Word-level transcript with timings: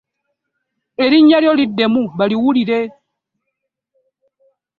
Erinnya 1.03 1.37
lyo 1.43 1.53
liddemu 1.59 2.01
baliwulire. 2.17 2.79